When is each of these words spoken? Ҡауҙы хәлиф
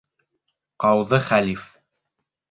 Ҡауҙы 0.85 1.19
хәлиф 1.25 1.67